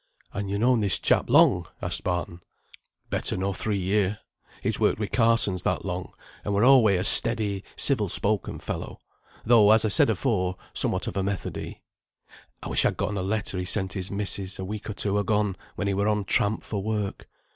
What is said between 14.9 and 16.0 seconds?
two agone, when he